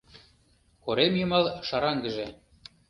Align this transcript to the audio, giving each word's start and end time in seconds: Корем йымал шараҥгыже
Корем 0.83 1.13
йымал 1.19 1.45
шараҥгыже 1.67 2.27